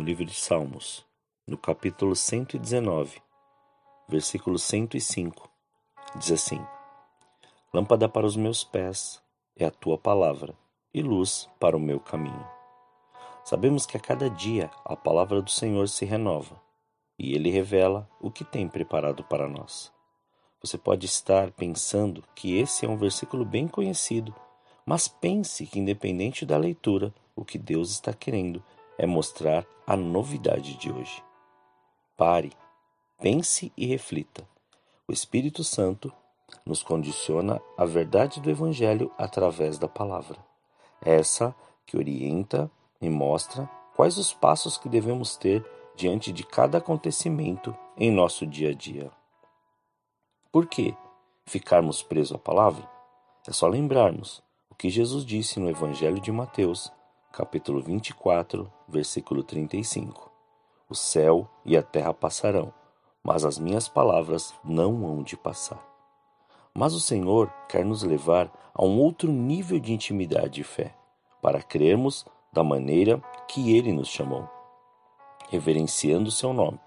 No 0.00 0.06
livro 0.06 0.24
de 0.24 0.32
Salmos, 0.32 1.04
no 1.46 1.58
capítulo 1.58 2.16
119, 2.16 3.20
versículo 4.08 4.58
105, 4.58 5.50
diz 6.16 6.32
assim: 6.32 6.58
Lâmpada 7.70 8.08
para 8.08 8.24
os 8.24 8.34
meus 8.34 8.64
pés 8.64 9.22
é 9.54 9.66
a 9.66 9.70
tua 9.70 9.98
palavra 9.98 10.54
e 10.94 11.02
luz 11.02 11.50
para 11.60 11.76
o 11.76 11.78
meu 11.78 12.00
caminho. 12.00 12.48
Sabemos 13.44 13.84
que 13.84 13.98
a 13.98 14.00
cada 14.00 14.30
dia 14.30 14.70
a 14.86 14.96
palavra 14.96 15.42
do 15.42 15.50
Senhor 15.50 15.86
se 15.86 16.06
renova 16.06 16.58
e 17.18 17.34
ele 17.34 17.50
revela 17.50 18.08
o 18.18 18.30
que 18.30 18.42
tem 18.42 18.66
preparado 18.66 19.22
para 19.24 19.46
nós. 19.46 19.92
Você 20.62 20.78
pode 20.78 21.04
estar 21.04 21.50
pensando 21.50 22.24
que 22.34 22.56
esse 22.56 22.86
é 22.86 22.88
um 22.88 22.96
versículo 22.96 23.44
bem 23.44 23.68
conhecido, 23.68 24.34
mas 24.86 25.08
pense 25.08 25.66
que, 25.66 25.78
independente 25.78 26.46
da 26.46 26.56
leitura, 26.56 27.12
o 27.36 27.44
que 27.44 27.58
Deus 27.58 27.90
está 27.90 28.14
querendo 28.14 28.64
é 29.00 29.06
mostrar 29.06 29.66
a 29.86 29.96
novidade 29.96 30.76
de 30.76 30.92
hoje. 30.92 31.24
Pare, 32.18 32.52
pense 33.18 33.72
e 33.74 33.86
reflita. 33.86 34.46
O 35.08 35.12
Espírito 35.12 35.64
Santo 35.64 36.12
nos 36.66 36.82
condiciona 36.82 37.62
a 37.78 37.86
verdade 37.86 38.42
do 38.42 38.50
Evangelho 38.50 39.10
através 39.16 39.78
da 39.78 39.88
palavra. 39.88 40.36
Essa 41.00 41.54
que 41.86 41.96
orienta 41.96 42.70
e 43.00 43.08
mostra 43.08 43.66
quais 43.96 44.18
os 44.18 44.34
passos 44.34 44.76
que 44.76 44.86
devemos 44.86 45.34
ter 45.34 45.64
diante 45.96 46.30
de 46.30 46.44
cada 46.44 46.76
acontecimento 46.76 47.74
em 47.96 48.10
nosso 48.10 48.46
dia 48.46 48.68
a 48.68 48.74
dia. 48.74 49.10
Por 50.52 50.66
que 50.66 50.94
ficarmos 51.46 52.02
presos 52.02 52.36
à 52.36 52.38
palavra? 52.38 52.86
É 53.48 53.52
só 53.52 53.66
lembrarmos 53.66 54.42
o 54.68 54.74
que 54.74 54.90
Jesus 54.90 55.24
disse 55.24 55.58
no 55.58 55.70
Evangelho 55.70 56.20
de 56.20 56.30
Mateus, 56.30 56.92
capítulo 57.32 57.80
24, 57.80 58.70
versículo 58.88 59.44
35. 59.44 60.30
O 60.88 60.96
céu 60.96 61.48
e 61.64 61.76
a 61.76 61.82
terra 61.82 62.12
passarão, 62.12 62.74
mas 63.22 63.44
as 63.44 63.56
minhas 63.56 63.88
palavras 63.88 64.52
não 64.64 65.06
hão 65.06 65.22
de 65.22 65.36
passar. 65.36 65.80
Mas 66.74 66.92
o 66.92 67.00
Senhor 67.00 67.48
quer 67.68 67.84
nos 67.84 68.02
levar 68.02 68.50
a 68.74 68.84
um 68.84 68.98
outro 68.98 69.30
nível 69.30 69.78
de 69.78 69.92
intimidade 69.92 70.60
e 70.60 70.64
fé, 70.64 70.92
para 71.40 71.62
crermos 71.62 72.26
da 72.52 72.64
maneira 72.64 73.22
que 73.46 73.76
Ele 73.76 73.92
nos 73.92 74.08
chamou, 74.08 74.48
reverenciando 75.48 76.32
seu 76.32 76.52
nome, 76.52 76.80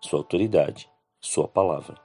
sua 0.00 0.18
autoridade, 0.18 0.90
sua 1.20 1.48
palavra. 1.48 1.98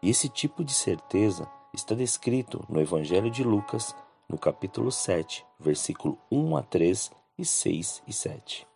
E 0.00 0.10
esse 0.10 0.28
tipo 0.28 0.64
de 0.64 0.72
certeza 0.72 1.48
está 1.74 1.94
descrito 1.94 2.64
no 2.68 2.80
Evangelho 2.80 3.30
de 3.30 3.42
Lucas, 3.42 3.96
no 4.28 4.38
capítulo 4.38 4.92
7, 4.92 5.44
versículo 5.58 6.16
1 6.30 6.56
a 6.56 6.62
3 6.62 7.21
e 7.38 7.44
6 7.44 8.02
e 8.06 8.12
7. 8.12 8.66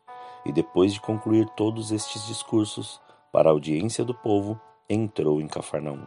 E 0.45 0.53
depois 0.53 0.93
de 0.93 1.01
concluir 1.01 1.49
todos 1.51 1.93
estes 1.93 2.27
discursos 2.27 3.01
para 3.33 3.49
a 3.49 3.53
audiência 3.53 4.05
do 4.05 4.15
povo, 4.15 4.61
entrou 4.89 5.41
em 5.41 5.49
Cafarnaum. 5.49 6.07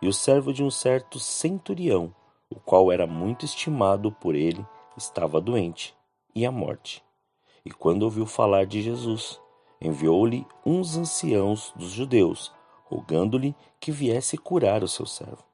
E 0.00 0.08
o 0.08 0.12
servo 0.12 0.52
de 0.52 0.62
um 0.62 0.70
certo 0.70 1.18
centurião, 1.18 2.14
o 2.50 2.56
qual 2.56 2.90
era 2.90 3.06
muito 3.06 3.44
estimado 3.44 4.10
por 4.12 4.34
ele, 4.34 4.64
estava 4.96 5.40
doente 5.40 5.94
e 6.34 6.44
à 6.46 6.50
morte. 6.50 7.04
E 7.64 7.70
quando 7.70 8.02
ouviu 8.02 8.26
falar 8.26 8.66
de 8.66 8.82
Jesus, 8.82 9.40
enviou-lhe 9.80 10.46
uns 10.64 10.96
anciãos 10.96 11.72
dos 11.76 11.90
judeus 11.90 12.54
rogando-lhe 12.86 13.54
que 13.80 13.90
viesse 13.90 14.38
curar 14.38 14.82
o 14.82 14.88
seu 14.88 15.06
servo. 15.06 15.44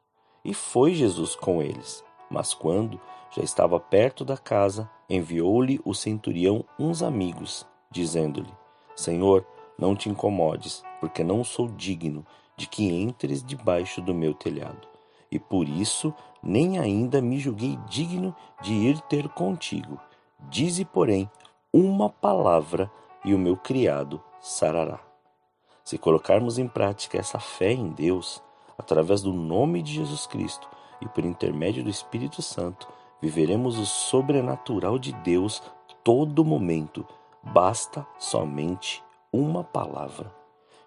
E 0.44 0.54
foi 0.54 0.94
Jesus 0.94 1.34
com 1.34 1.62
eles. 1.62 2.04
Mas 2.30 2.54
quando 2.54 3.00
já 3.34 3.42
estava 3.42 3.78
perto 3.80 4.24
da 4.24 4.36
casa, 4.36 4.88
enviou-lhe 5.14 5.78
o 5.84 5.92
centurião 5.92 6.64
uns 6.78 7.02
amigos, 7.02 7.66
dizendo-lhe: 7.90 8.52
Senhor, 8.96 9.46
não 9.78 9.94
te 9.94 10.08
incomodes, 10.08 10.82
porque 11.00 11.22
não 11.22 11.44
sou 11.44 11.68
digno 11.68 12.24
de 12.56 12.66
que 12.66 12.84
entres 12.84 13.42
debaixo 13.42 14.00
do 14.00 14.14
meu 14.14 14.32
telhado. 14.32 14.88
E 15.30 15.38
por 15.38 15.68
isso 15.68 16.14
nem 16.42 16.78
ainda 16.78 17.20
me 17.20 17.38
julguei 17.38 17.78
digno 17.88 18.34
de 18.62 18.72
ir 18.72 19.00
ter 19.02 19.28
contigo. 19.28 20.00
Dize, 20.48 20.84
porém, 20.84 21.30
uma 21.72 22.08
palavra, 22.08 22.90
e 23.24 23.34
o 23.34 23.38
meu 23.38 23.56
criado 23.56 24.20
sarará. 24.40 24.98
Se 25.84 25.96
colocarmos 25.96 26.58
em 26.58 26.66
prática 26.66 27.18
essa 27.18 27.38
fé 27.38 27.72
em 27.72 27.90
Deus, 27.90 28.42
através 28.76 29.22
do 29.22 29.32
nome 29.32 29.82
de 29.82 29.94
Jesus 29.94 30.26
Cristo 30.26 30.68
e 31.00 31.08
por 31.08 31.24
intermédio 31.24 31.84
do 31.84 31.90
Espírito 31.90 32.42
Santo, 32.42 32.88
viveremos 33.22 33.78
o 33.78 33.86
sobrenatural 33.86 34.98
de 34.98 35.12
Deus 35.12 35.62
todo 36.02 36.44
momento. 36.44 37.06
Basta 37.40 38.04
somente 38.18 39.02
uma 39.32 39.62
palavra. 39.62 40.34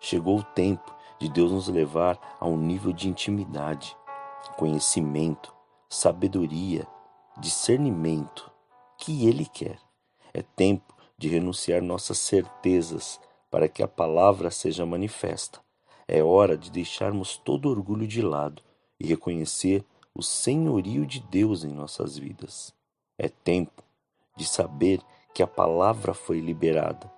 Chegou 0.02 0.40
o 0.40 0.44
tempo 0.44 0.94
de 1.18 1.30
Deus 1.30 1.52
nos 1.52 1.70
levar 1.70 2.20
a 2.38 2.46
um 2.46 2.58
nível 2.58 2.92
de 2.92 3.08
intimidade, 3.08 3.96
conhecimento, 4.58 5.56
sabedoria, 5.88 6.86
discernimento 7.40 8.52
que 8.98 9.26
Ele 9.28 9.46
quer. 9.46 9.80
É 10.34 10.42
tempo 10.42 10.94
de 11.18 11.30
renunciar 11.30 11.82
nossas 11.82 12.18
certezas 12.18 13.20
para 13.50 13.70
que 13.70 13.82
a 13.82 13.88
palavra 13.88 14.52
seja 14.52 14.86
manifesta. 14.86 15.62
É 16.06 16.22
hora 16.22 16.58
de 16.58 16.70
deixarmos 16.70 17.38
todo 17.38 17.70
orgulho 17.70 18.06
de 18.06 18.22
lado 18.22 18.62
e 19.00 19.08
reconhecer 19.08 19.86
o 20.16 20.24
senhorio 20.24 21.06
de 21.06 21.20
Deus 21.20 21.66
em 21.66 21.74
nossas 21.74 22.18
vidas. 22.18 22.74
É 23.18 23.28
tempo 23.28 23.84
de 24.38 24.46
saber 24.46 25.02
que 25.34 25.44
a 25.44 25.48
palavra 25.48 26.14
foi 26.14 26.40
liberada 26.40 27.12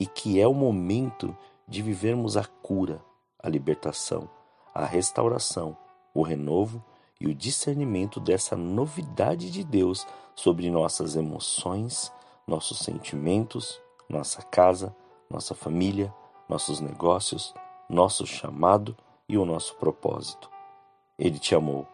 e 0.00 0.06
que 0.06 0.40
é 0.40 0.48
o 0.48 0.54
momento 0.54 1.36
de 1.68 1.82
vivermos 1.82 2.36
a 2.36 2.44
cura, 2.44 3.04
a 3.38 3.48
libertação, 3.48 4.28
a 4.74 4.86
restauração, 4.86 5.76
o 6.14 6.22
renovo 6.22 6.82
e 7.20 7.26
o 7.26 7.34
discernimento 7.34 8.18
dessa 8.18 8.56
novidade 8.56 9.50
de 9.50 9.62
Deus 9.62 10.06
sobre 10.34 10.70
nossas 10.70 11.14
emoções, 11.14 12.10
nossos 12.46 12.78
sentimentos, 12.78 13.78
nossa 14.08 14.42
casa, 14.42 14.96
nossa 15.28 15.54
família, 15.54 16.12
nossos 16.48 16.80
negócios, 16.80 17.54
nosso 17.88 18.26
chamado 18.26 18.96
e 19.28 19.36
o 19.36 19.44
nosso 19.44 19.74
propósito. 19.76 20.50
Ele 21.18 21.38
te 21.38 21.54
amou, 21.54 21.86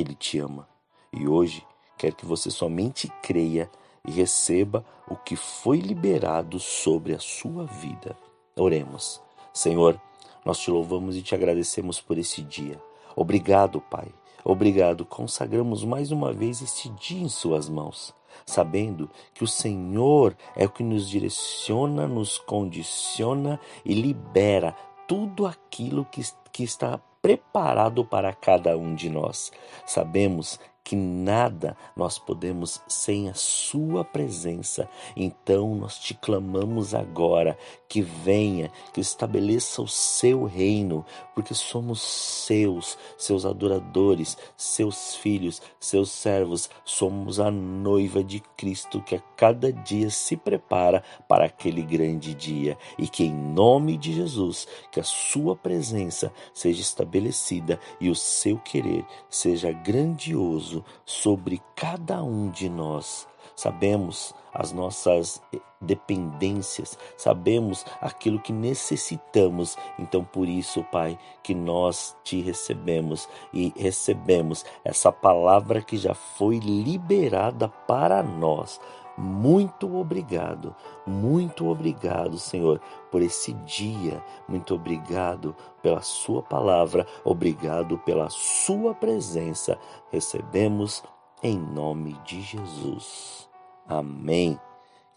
ele 0.00 0.14
te 0.14 0.38
ama 0.38 0.68
e 1.12 1.26
hoje 1.26 1.66
quer 1.96 2.12
que 2.14 2.26
você 2.26 2.50
somente 2.50 3.08
creia 3.22 3.70
e 4.06 4.10
receba 4.10 4.84
o 5.08 5.16
que 5.16 5.36
foi 5.36 5.78
liberado 5.78 6.58
sobre 6.58 7.14
a 7.14 7.18
sua 7.18 7.64
vida. 7.64 8.16
Oremos. 8.56 9.20
Senhor, 9.52 10.00
nós 10.44 10.58
te 10.58 10.70
louvamos 10.70 11.16
e 11.16 11.22
te 11.22 11.34
agradecemos 11.34 12.00
por 12.00 12.18
esse 12.18 12.42
dia. 12.42 12.80
Obrigado, 13.16 13.80
Pai. 13.80 14.08
Obrigado. 14.44 15.04
Consagramos 15.04 15.84
mais 15.84 16.10
uma 16.10 16.32
vez 16.32 16.62
este 16.62 16.88
dia 16.90 17.20
em 17.20 17.28
Suas 17.28 17.68
mãos 17.68 18.14
sabendo 18.46 19.10
que 19.34 19.44
o 19.44 19.48
Senhor 19.48 20.36
é 20.56 20.64
o 20.64 20.70
que 20.70 20.82
nos 20.82 21.08
direciona, 21.08 22.06
nos 22.06 22.38
condiciona 22.38 23.60
e 23.84 23.94
libera 23.94 24.74
tudo 25.06 25.46
aquilo 25.46 26.04
que, 26.04 26.22
que 26.52 26.64
está 26.64 27.00
preparado 27.20 28.04
para 28.04 28.32
cada 28.32 28.76
um 28.76 28.94
de 28.94 29.08
nós. 29.08 29.52
Sabemos 29.86 30.58
que 30.88 30.96
nada 30.96 31.76
nós 31.94 32.18
podemos 32.18 32.80
sem 32.88 33.28
a 33.28 33.34
Sua 33.34 34.02
presença. 34.02 34.88
Então 35.14 35.74
nós 35.74 35.98
te 35.98 36.14
clamamos 36.14 36.94
agora 36.94 37.58
que 37.86 38.00
venha, 38.00 38.70
que 38.94 38.98
estabeleça 38.98 39.82
o 39.82 39.86
seu 39.86 40.44
reino, 40.44 41.04
porque 41.34 41.52
somos 41.52 42.00
seus, 42.00 42.96
seus 43.18 43.44
adoradores, 43.44 44.38
seus 44.56 45.14
filhos, 45.14 45.60
seus 45.78 46.10
servos. 46.10 46.70
Somos 46.86 47.38
a 47.38 47.50
noiva 47.50 48.24
de 48.24 48.40
Cristo 48.56 49.02
que 49.02 49.16
a 49.16 49.20
cada 49.36 49.70
dia 49.70 50.08
se 50.08 50.38
prepara 50.38 51.02
para 51.28 51.44
aquele 51.44 51.82
grande 51.82 52.32
dia 52.32 52.78
e 52.96 53.06
que 53.06 53.24
em 53.24 53.34
nome 53.34 53.98
de 53.98 54.14
Jesus, 54.14 54.66
que 54.90 55.00
a 55.00 55.04
Sua 55.04 55.54
presença 55.54 56.32
seja 56.54 56.80
estabelecida 56.80 57.78
e 58.00 58.08
o 58.08 58.14
seu 58.14 58.56
querer 58.58 59.04
seja 59.28 59.70
grandioso 59.70 60.77
sobre 61.04 61.60
cada 61.74 62.22
um 62.22 62.50
de 62.50 62.68
nós. 62.68 63.26
sabemos 63.56 64.34
as 64.54 64.72
nossas 64.72 65.42
dependências, 65.80 66.98
sabemos 67.16 67.84
aquilo 68.00 68.40
que 68.40 68.52
necessitamos. 68.52 69.76
Então, 69.98 70.24
por 70.24 70.48
isso, 70.48 70.84
Pai, 70.84 71.18
que 71.42 71.54
nós 71.54 72.16
te 72.24 72.40
recebemos 72.40 73.28
e 73.52 73.72
recebemos 73.76 74.64
essa 74.84 75.12
palavra 75.12 75.82
que 75.82 75.96
já 75.96 76.14
foi 76.14 76.58
liberada 76.58 77.68
para 77.68 78.22
nós. 78.22 78.80
Muito 79.18 79.96
obrigado, 79.96 80.76
muito 81.04 81.66
obrigado, 81.66 82.38
Senhor, 82.38 82.80
por 83.10 83.20
esse 83.20 83.52
dia. 83.52 84.22
Muito 84.46 84.76
obrigado 84.76 85.56
pela 85.82 86.00
Sua 86.02 86.40
palavra, 86.40 87.04
obrigado 87.24 87.98
pela 87.98 88.30
Sua 88.30 88.94
presença. 88.94 89.76
Recebemos 90.12 91.02
em 91.42 91.58
nome 91.58 92.12
de 92.24 92.40
Jesus. 92.40 93.48
Amém. 93.88 94.56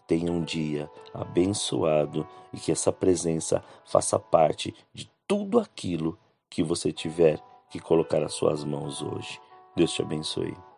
Tenha 0.06 0.32
um 0.32 0.42
dia 0.42 0.90
abençoado 1.14 2.26
e 2.52 2.58
que 2.58 2.72
essa 2.72 2.90
presença 2.90 3.62
faça 3.84 4.18
parte 4.18 4.74
de 4.92 5.08
tudo 5.28 5.60
aquilo 5.60 6.18
que 6.50 6.62
você 6.62 6.92
tiver 6.92 7.40
que 7.70 7.78
colocar 7.78 8.22
as 8.22 8.34
suas 8.34 8.64
mãos 8.64 9.00
hoje. 9.00 9.40
Deus 9.76 9.92
te 9.92 10.02
abençoe. 10.02 10.71